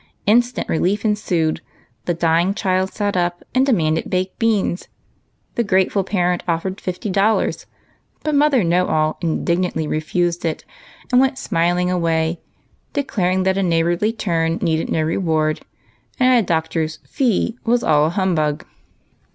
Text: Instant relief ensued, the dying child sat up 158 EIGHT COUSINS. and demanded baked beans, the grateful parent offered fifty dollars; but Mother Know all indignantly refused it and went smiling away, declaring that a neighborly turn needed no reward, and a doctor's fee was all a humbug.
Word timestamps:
Instant 0.25 0.67
relief 0.67 1.05
ensued, 1.05 1.61
the 2.05 2.13
dying 2.15 2.55
child 2.55 2.91
sat 2.91 3.15
up 3.15 3.41
158 3.53 3.53
EIGHT 3.53 3.59
COUSINS. 3.59 3.59
and 3.59 3.65
demanded 3.67 4.09
baked 4.09 4.39
beans, 4.39 4.87
the 5.53 5.63
grateful 5.63 6.03
parent 6.03 6.41
offered 6.47 6.81
fifty 6.81 7.11
dollars; 7.11 7.67
but 8.23 8.33
Mother 8.33 8.63
Know 8.63 8.87
all 8.87 9.19
indignantly 9.21 9.85
refused 9.85 10.43
it 10.43 10.65
and 11.11 11.21
went 11.21 11.37
smiling 11.37 11.91
away, 11.91 12.39
declaring 12.93 13.43
that 13.43 13.59
a 13.59 13.61
neighborly 13.61 14.11
turn 14.11 14.55
needed 14.55 14.89
no 14.89 15.03
reward, 15.03 15.61
and 16.19 16.33
a 16.35 16.41
doctor's 16.41 16.97
fee 17.07 17.59
was 17.63 17.83
all 17.83 18.07
a 18.07 18.09
humbug. 18.09 18.65